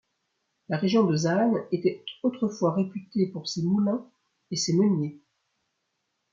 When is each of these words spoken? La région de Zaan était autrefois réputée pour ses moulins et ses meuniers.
La 0.67 0.77
région 0.79 1.03
de 1.03 1.15
Zaan 1.15 1.53
était 1.71 2.03
autrefois 2.23 2.73
réputée 2.73 3.27
pour 3.27 3.47
ses 3.47 3.61
moulins 3.61 4.03
et 4.49 4.55
ses 4.55 4.75
meuniers. 4.75 5.21